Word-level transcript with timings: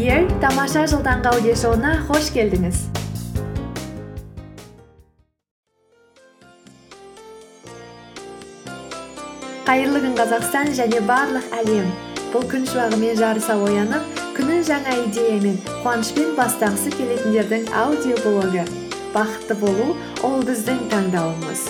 Here 0.00 0.22
тамаша 0.40 0.86
жыл 0.88 1.02
таңғы 1.04 1.28
аудиошоуына 1.28 1.90
қош 2.08 2.30
келдіңіз 2.32 2.78
қайырлы 9.66 10.00
күн 10.06 10.16
қазақстан 10.22 10.72
және 10.78 11.02
барлық 11.10 11.52
әлем. 11.58 11.92
Бұл 12.32 12.48
күн 12.48 12.64
шуағымен 12.72 13.20
жарыса 13.20 13.58
оянып 13.60 14.24
күнін 14.38 14.64
жаңа 14.70 14.96
идеямен 15.04 15.60
қуанышпен 15.84 16.32
бастағысы 16.40 16.96
келетіндердің 16.96 17.68
аудиоблогы 17.84 18.64
бақытты 19.12 19.60
болу 19.60 19.92
ол 20.24 20.40
біздің 20.48 20.80
таңдауымыз. 20.96 21.68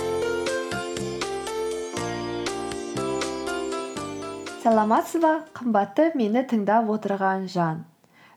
Саламатсыз 4.63 5.19
ба 5.25 5.41
қымбатты 5.59 6.13
мені 6.15 6.47
тыңдап 6.47 6.95
отырған 6.95 7.51
жан. 7.51 7.90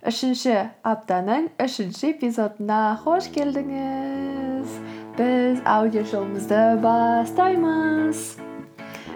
Үшінші 0.04 0.56
аптаның 0.84 1.46
үшінші 1.64 2.10
эпизодына 2.10 2.80
қош 3.06 3.30
келдіңіз 3.32 4.74
біз 5.16 5.62
аудиошоуымызды 5.74 6.60
бастаймыз 6.84 8.26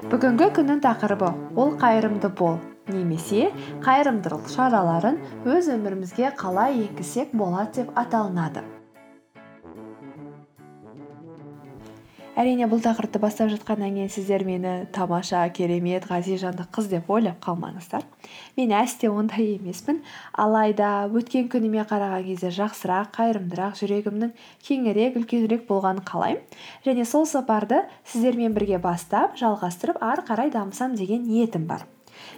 бүгінгі 0.08 0.48
күннің 0.56 0.80
тақырыбы 0.88 1.34
ол 1.60 1.76
қайырымды 1.84 2.32
бол 2.40 2.56
немесе 2.88 3.50
қайырымдылық 3.84 4.48
шараларын 4.56 5.20
өз 5.58 5.68
өмірімізге 5.76 6.32
қалай 6.40 6.80
енгізсек 6.86 7.36
болады 7.36 7.82
деп 7.82 7.92
аталынады. 8.06 8.64
Әрине 12.38 12.68
бұл 12.70 12.82
тақырыпты 12.86 13.18
бастап 13.18 13.50
жатқаннан 13.50 13.96
кейін 13.96 14.12
сіздер 14.14 14.44
мені 14.46 14.74
тамаша 14.94 15.42
керемет 15.50 16.06
ғазиз 16.06 16.44
жанды 16.44 16.68
қыз 16.70 16.92
деп 16.92 17.10
ойлап 17.10 17.40
қалмаңыздар. 17.42 18.06
Мен 18.60 18.74
әсте 18.78 19.10
ондай 19.10 19.56
емеспін. 19.56 20.04
Алайда 20.38 21.08
өткен 21.10 21.50
күніме 21.50 21.88
қараған 21.90 22.28
кезде 22.30 22.54
жақсырақ 22.54 23.10
қайырымдырақ 23.18 23.82
жүрегімнің 23.82 24.34
кеңірек 24.70 25.18
үлкенірек 25.18 25.66
болғанын 25.66 26.06
қалаймын. 26.06 26.46
Және 26.86 27.10
сол 27.10 27.26
сапарды 27.26 27.82
сіздермен 28.06 28.54
бірге 28.54 28.78
бастап 28.78 29.38
жалғастырып 29.42 29.98
ары 30.06 30.26
қарай 30.30 30.54
дамысам 30.54 30.94
деген 30.96 31.26
ниетім 31.26 31.66
бар. 31.66 31.88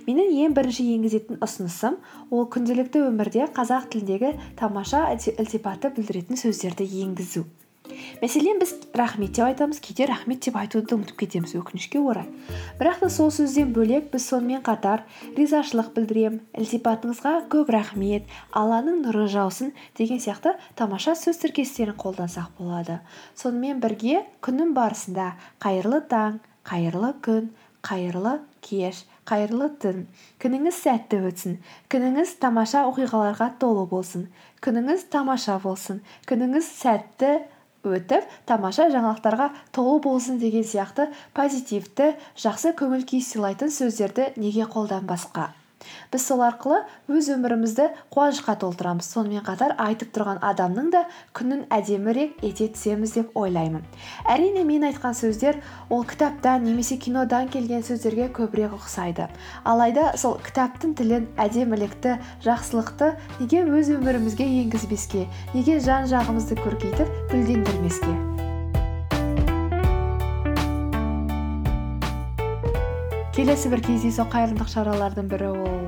Менің 0.07 0.31
ең 0.45 0.55
бірінші 0.55 0.85
енгізетін 0.95 1.43
ұсынысым 1.43 1.99
ол 2.31 2.47
күнделікті 2.51 3.03
өмірде 3.07 3.47
қазақ 3.55 3.91
тіліндегі 3.93 4.35
тамаша 4.59 5.07
ілтипатты 5.15 5.91
білдіретін 5.95 6.39
сөздерді 6.39 6.87
енгізу. 7.03 7.45
Мәселен 8.21 8.59
біз 8.61 8.73
рахмет 8.93 9.33
деп 9.35 9.45
айтамыз 9.45 9.79
кейде 9.83 10.07
рахмет 10.09 10.43
деп 10.45 10.57
айтуды 10.59 10.95
ұмытып 10.95 11.19
кетеміз 11.23 11.55
өкінішке 11.59 11.99
орай. 11.99 12.27
Бірақ 12.79 12.99
та 13.03 13.09
сол 13.13 13.31
сөзден 13.33 13.73
бөлек 13.75 14.09
біз 14.13 14.27
сонымен 14.31 14.63
қатар 14.65 15.05
ризашылық 15.37 15.93
білдіремін 15.95 16.41
ілтипатыңызға 16.59 17.33
көп 17.53 17.71
рахмет 17.75 18.27
алланың 18.51 19.01
нұры 19.05 19.27
жаусын 19.31 19.73
деген 19.97 20.19
сияқты 20.23 20.55
тамаша 20.75 21.15
сөз 21.19 21.41
тіркестерін 21.43 21.97
қолдансақ 21.99 22.53
болады. 22.59 22.99
Сонымен 23.35 23.81
бірге 23.83 24.25
күннің 24.45 24.75
барысында 24.77 25.33
қайырлы 25.63 26.03
таң 26.11 26.39
қайырлы 26.67 27.13
күн 27.23 27.49
қайырлы 27.85 28.39
кеш 28.65 29.05
қайырлы 29.29 29.69
түн. 29.81 30.07
Күніңіз 30.41 30.81
сәтті 30.83 31.21
өтсін 31.29 31.59
күніңіз 31.91 32.35
тамаша 32.41 32.83
оқиғаларға 32.89 33.51
толы 33.61 33.85
болсын 33.91 34.27
күніңіз 34.65 35.05
тамаша 35.13 35.59
болсын 35.63 36.01
күніңіз 36.29 36.67
сәтті 36.81 37.31
өтіп 37.87 38.27
тамаша 38.49 38.89
жаңалықтарға 38.91 39.49
толы 39.75 39.99
болсын 40.03 40.39
деген 40.41 40.65
сияқты 40.67 41.07
позитивті 41.37 42.13
жақсы 42.43 42.75
көңіл 42.79 43.05
күй 43.07 43.23
сыйлайтын 43.23 43.71
сөздерді 43.71 44.33
неге 44.35 44.67
қолданбасқа? 44.67 45.49
Біз 46.11 46.25
сол 46.25 46.41
арқылы 46.45 46.81
өз 47.11 47.29
өмірімізді 47.35 47.89
қуанышқа 48.13 48.55
толтырамыз. 48.61 49.07
Сонымен 49.09 49.43
қатар 49.45 49.75
айтып 49.79 50.11
тұрған 50.15 50.41
адамның 50.45 50.89
да 50.93 51.03
күнін 51.37 51.65
әдемірек 51.73 52.41
ете 52.45 52.69
түсеміз 52.73 53.15
деп 53.17 53.37
ойлаймын. 53.37 53.85
Әрине 54.29 54.65
мен 54.67 54.87
айтқан 54.89 55.15
сөздер 55.17 55.61
ол 55.89 56.03
кітаптан 56.07 56.65
немесе 56.67 56.97
кинодан 56.97 57.49
келген 57.49 57.85
сөздерге 57.85 58.29
көбірек 58.33 58.75
ұқсайды. 58.79 59.29
Алайда 59.63 60.11
сол 60.17 60.39
кітаптың 60.43 60.97
тілін 60.99 61.29
әдемілікті 61.39 62.17
жақсылықты 62.45 63.13
неге 63.39 63.63
өз 63.67 63.93
өмірімізге 63.99 64.49
енгізбеске 64.65 65.27
неге 65.53 65.79
жан 65.83 66.09
жағымызды 66.11 66.59
көркейтіп 66.63 67.17
гүлдендірмеске? 67.31 68.38
Келесі 73.39 73.69
бір 73.71 73.79
кездейсоқ 73.79 74.33
қайырымдылық 74.33 74.67
шаралардың 74.67 75.27
бірі 75.31 75.45
ол 75.47 75.85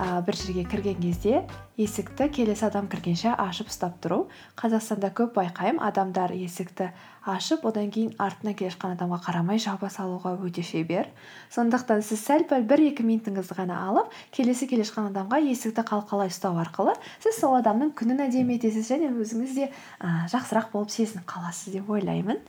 ә, 0.00 0.22
бір 0.24 0.36
жерге 0.40 0.62
кірген 0.64 1.02
кезде 1.02 1.42
есікті 1.76 2.30
келесі 2.32 2.64
адам 2.70 2.86
кіргенше 2.88 3.34
ашып 3.36 3.68
ұстап 3.68 3.98
тұру. 4.00 4.22
Қазақстанда 4.56 5.10
көп 5.12 5.34
байқаймын 5.36 5.82
адамдар 5.84 6.32
есікті 6.32 6.86
ашып 7.28 7.66
одан 7.68 7.90
кейін 7.92 8.14
артынан 8.16 8.56
келе 8.56 8.72
жатқан 8.72 8.94
адамға 8.96 9.18
қарамай 9.26 9.60
жаба 9.60 9.90
салуға 9.92 10.32
өте 10.48 10.64
шебер 10.64 11.10
сондықтан 11.52 12.00
сіз 12.08 12.24
сәл 12.24 12.46
пәл 12.48 12.64
бір 12.64 12.86
екі 12.86 13.04
минутыңызды 13.04 13.58
ғана 13.58 13.82
алып 13.90 14.14
келесі 14.32 14.64
келе 14.70 14.86
жатқан 14.88 15.10
адамға 15.12 15.42
есікті 15.50 15.84
қалқалай 15.90 16.32
ұстау 16.32 16.56
арқылы 16.62 16.96
сіз 17.18 17.36
сол 17.42 17.58
адамның 17.60 17.92
күнін 18.00 18.24
әдемі 18.30 18.56
етесіз 18.56 18.88
және 18.94 19.12
өзіңіз 19.12 19.52
де 19.60 19.68
ә, 20.00 20.24
жақсырақ 20.32 20.72
болып 20.72 20.96
сезініп 20.96 21.28
қаласыз 21.28 21.76
деп 21.76 21.92
ойлаймын. 21.92 22.40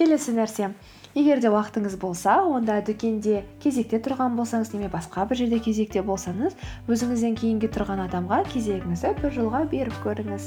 Келесі 0.00 0.32
нәрсе. 0.32 0.70
Егер 1.12 1.42
де 1.42 1.50
уақытыңыз 1.52 1.98
болса 2.00 2.38
онда 2.48 2.78
дүкенде 2.86 3.42
кезекте 3.60 3.98
тұрған 4.00 4.38
болсаңыз 4.38 4.70
немесе 4.72 4.88
басқа 4.94 5.26
бір 5.28 5.40
жерде 5.42 5.58
кезекте 5.60 6.00
болсаңыз 6.06 6.54
өзіңізден 6.88 7.34
кейінгі 7.36 7.68
тұрған 7.74 8.00
адамға 8.06 8.38
кезегіңізді 8.48 9.10
бір 9.20 9.34
жылға 9.34 9.60
беріп 9.68 9.98
көріңіз. 10.06 10.46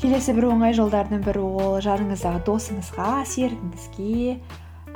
Келесі 0.00 0.36
бір 0.38 0.48
оңай 0.54 0.72
жолдардың 0.78 1.26
бірі 1.26 1.44
ол 1.44 1.76
жаныңыздағы 1.84 2.46
досыңызға 2.48 3.10
серігіңізге. 3.28 4.38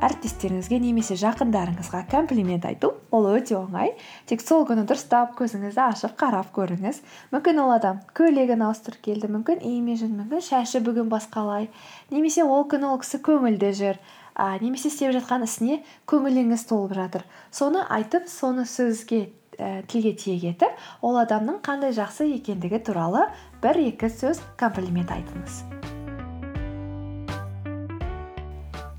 Әріптестеріңізге 0.00 0.78
немесе 0.80 1.16
жақындарыңызға 1.20 2.02
комплимент 2.10 2.64
айту 2.68 2.94
ол 3.12 3.26
өте 3.30 3.56
оңай. 3.58 3.92
Тек 4.26 4.40
сол 4.44 4.64
күні 4.68 4.86
дұрыстап 4.88 5.34
көзіңізді 5.38 5.82
ашып 5.84 6.14
қарап 6.20 6.52
көріңіз. 6.56 7.02
Мүмкін 7.34 7.60
ол 7.64 7.74
адам 7.74 8.00
көйлегін 8.16 8.64
ауыстырып 8.66 9.02
келді 9.10 9.30
мүмкін 9.34 9.60
имиджін 9.60 10.16
мүмкін 10.22 10.44
шашы 10.46 10.80
бүгін 10.84 11.10
басқалай. 11.12 11.68
Немесе 12.10 12.44
ол 12.44 12.64
күні 12.70 12.88
ол 12.92 13.00
кісі 13.02 13.20
көңілді 13.28 13.72
жүр. 13.80 14.00
А, 14.34 14.56
немесе 14.62 14.88
істеп 14.88 15.12
жатқан 15.18 15.44
ісіне 15.44 15.82
көңіліңіз 16.08 16.64
толып 16.70 16.94
жатыр. 16.96 17.26
Соны 17.52 17.82
айтып 17.92 18.30
соны 18.30 18.64
сөзге 18.64 19.26
ә, 19.58 19.82
тілге 19.90 20.14
тиек 20.16 20.46
етіп 20.54 21.04
ол 21.04 21.20
адамның 21.20 21.60
қандай 21.66 21.92
жақсы 21.96 22.30
екендігі 22.38 22.80
туралы 22.88 23.28
бір 23.60 23.84
екі 23.90 24.08
сөз 24.08 24.40
комплимент 24.56 25.12
айтыңыз. 25.12 25.79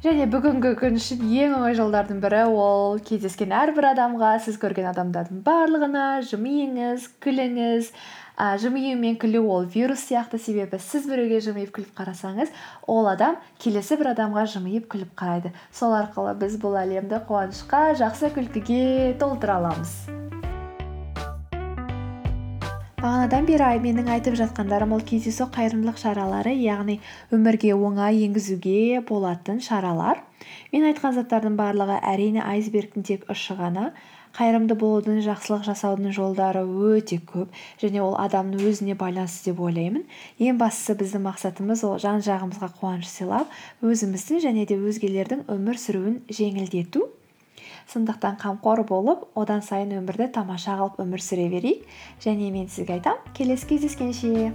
Және 0.01 0.25
бүгінгі 0.33 0.71
күн 0.79 0.95
үшін 0.97 1.21
ең 1.29 1.51
оңай 1.59 1.75
жолдардың 1.77 2.21
бірі 2.23 2.41
ол 2.57 2.97
кездескен 3.05 3.51
әрбір 3.53 3.91
адамға 3.91 4.31
сіз 4.41 4.57
көрген 4.61 4.87
адамдардың 4.89 5.43
барлығына 5.45 6.05
жымиыңыз 6.31 7.05
күліңіз. 7.21 7.91
Ә, 8.41 8.55
жымию 8.57 8.95
мен 8.97 9.19
күлу 9.21 9.43
ол 9.53 9.67
вирус 9.69 10.01
сияқты 10.07 10.39
себебі 10.41 10.79
сіз 10.81 11.05
біреуге 11.05 11.41
жымиып 11.45 11.75
күліп 11.75 11.91
қарасаңыз 11.99 12.49
ол 12.89 13.11
адам 13.11 13.37
келесі 13.61 13.99
бір 13.99 14.15
адамға 14.15 14.47
жымиып 14.55 14.87
күліп 14.89 15.13
қарайды. 15.19 15.53
Сол 15.69 15.93
арқылы 15.99 16.33
біз 16.41 16.57
бұл 16.63 16.79
әлемді 16.81 17.21
қуанышқа 17.29 17.91
жақсы 18.01 18.33
күлкіге 18.33 19.13
толтыра 19.21 19.59
аламыз. 19.61 20.20
Бағанадан 23.11 23.43
бері 23.43 23.65
менің 23.83 24.07
айтып 24.13 24.37
жатқандарым 24.39 24.93
ол 24.95 25.01
кездейсоқ 25.03 25.49
қайырымдылық 25.57 25.97
шаралары 25.99 26.53
яғни 26.55 27.01
өмірге 27.35 27.73
оңай 27.75 28.21
енгізуге 28.23 29.01
болатын 29.09 29.59
шаралар. 29.59 30.21
Мен 30.71 30.87
айтқан 30.87 31.17
заттардың 31.17 31.57
барлығы 31.59 31.97
әрине 32.07 32.39
айсбергтің 32.45 33.03
тек 33.03 33.27
ұшы 33.27 33.57
ғана. 33.59 33.89
Қайырымды 34.37 34.77
болудың 34.79 35.19
жақсылық 35.27 35.67
жасаудың 35.67 36.15
жолдары 36.15 36.63
өте 36.63 37.19
көп 37.19 37.51
және 37.83 37.99
ол 37.99 38.15
адамның 38.15 38.63
өзіне 38.71 38.95
байланысты 38.95 39.51
деп 39.51 39.59
ойлаймын. 39.59 40.05
Ең 40.39 40.61
бастысы 40.61 40.95
біздің 41.01 41.27
мақсатымыз 41.27 41.83
ол 41.83 41.99
жан 41.99 42.23
жағымызға 42.23 42.71
қуаныш 42.79 43.11
сыйлап 43.11 43.51
өзіміздің 43.83 44.45
және 44.47 44.69
де 44.71 44.79
өзгелердің 44.79 45.49
өмір 45.51 45.83
сүруін 45.83 46.21
жеңілдету. 46.31 47.09
Сондықтан 47.89 48.37
қамқор 48.41 48.83
болып 48.87 49.25
одан 49.35 49.61
сайын 49.65 49.97
өмірді 49.97 50.29
тамаша 50.37 50.77
қылып 50.77 51.01
өмір 51.01 51.23
сүре 51.25 51.49
берейік. 51.49 51.83
Және 52.21 52.51
мен 52.53 52.69
сізге 52.69 52.99
айтамын 52.99 53.33
келесі 53.33 53.67
кездескенше. 53.73 54.53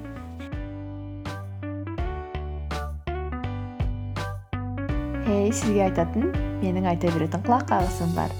Ей 5.26 5.52
сізге 5.52 5.88
айтатын 5.90 6.30
менің 6.62 6.92
айта 6.92 7.10
беретін 7.10 7.42
құлақ 7.42 7.66
қағысым 7.72 8.14
бар. 8.14 8.30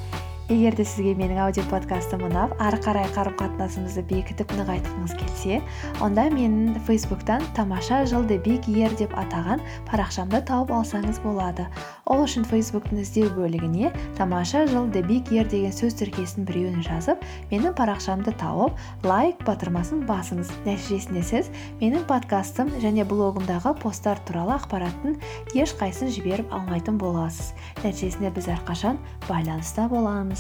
Егер 0.49 0.77
де 0.79 0.85
сізге 0.87 1.17
менің 1.19 1.41
аудиоподкастым 1.43 2.23
ұнап 2.29 2.53
ары 2.63 2.79
қарай 2.85 3.09
қарым 3.17 3.35
қатынасымызды 3.41 4.05
бекітіп 4.07 4.53
нығайтқыңыз 4.55 5.15
келсе 5.19 5.59
онда 6.05 6.29
менің 6.31 6.77
фейсбуктан 6.87 7.43
тамаша 7.57 8.05
жыл 8.07 8.23
биг 8.31 8.69
иер 8.71 8.95
деп 9.01 9.15
атаған 9.19 9.65
парақшамды 9.91 10.45
тауып 10.47 10.71
алсаңыз 10.77 11.19
болады. 11.25 11.67
Ол 12.07 12.23
үшін 12.23 12.47
фейсбуктың 12.47 13.01
іздеу 13.03 13.33
бөлігіне 13.35 13.91
тамаша 14.19 14.63
жыл 14.71 14.87
биг 14.87 15.33
иер 15.35 15.51
деген 15.51 15.75
сөз 15.75 15.99
тіркесінің 15.99 16.47
біреуін 16.47 16.87
жазып 16.87 17.27
менің 17.51 17.75
парақшамды 17.75 18.37
тауып 18.39 18.79
лайк 19.03 19.43
батырмасын 19.49 20.07
басыңыз. 20.07 20.53
Нәтижесінде 20.69 21.25
сіз 21.27 21.51
менің 21.81 22.07
подкастым 22.07 22.71
және 22.85 23.03
блогымдағы 23.09 23.75
посттар 23.83 24.23
туралы 24.29 24.55
ақпараттың 24.61 25.19
ешқайсысын 25.59 26.15
жіберіп 26.15 26.55
алмайтын 26.55 27.03
боласыз 27.03 27.51
нәтижесінде 27.83 28.31
біз 28.39 28.53
әрқашан 28.55 29.03
байланыста 29.27 29.89
боламыз. 29.91 30.36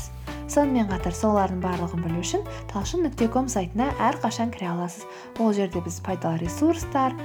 Сонымен 0.52 0.88
қатар 0.90 1.16
солардың 1.16 1.62
барлығын 1.64 2.04
білу 2.06 2.22
үшін 2.22 2.46
талшын 2.72 3.06
нүкте 3.06 3.28
ком 3.32 3.50
сайтына 3.52 3.90
әрқашан 4.10 4.52
кіре 4.54 4.70
аласыз. 4.72 5.06
Ол 5.40 5.52
жерде 5.56 5.82
біз 5.84 5.98
пайдалы 6.06 6.44
ресурстар 6.44 7.16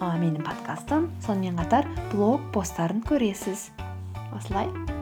менің 0.00 0.40
подкастым 0.46 1.10
сонымен 1.26 1.58
қатар 1.60 1.90
блог 2.14 2.46
посттарын 2.54 3.04
көресіз. 3.08 3.68
Осылай. 4.36 4.99